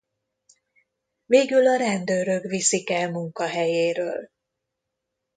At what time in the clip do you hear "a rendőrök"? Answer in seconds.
1.67-2.43